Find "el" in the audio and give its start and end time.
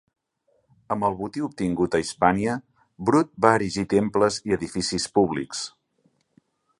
1.09-1.17